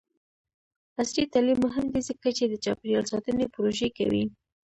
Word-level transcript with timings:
عصري 0.99 1.23
تعلیم 1.33 1.57
مهم 1.65 1.85
دی 1.93 2.01
ځکه 2.09 2.27
چې 2.37 2.43
د 2.47 2.53
چاپیریال 2.65 3.05
ساتنې 3.11 3.45
پروژې 3.55 3.89
کوي. 3.97 4.23